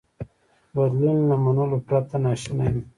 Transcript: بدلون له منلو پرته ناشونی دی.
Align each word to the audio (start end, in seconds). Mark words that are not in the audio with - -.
بدلون 0.75 1.17
له 1.29 1.35
منلو 1.43 1.77
پرته 1.87 2.15
ناشونی 2.23 2.67
دی. 2.73 2.81